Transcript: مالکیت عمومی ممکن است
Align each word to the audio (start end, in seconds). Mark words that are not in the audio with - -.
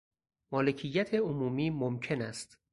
مالکیت 0.51 1.13
عمومی 1.13 1.69
ممکن 1.69 2.21
است 2.21 2.57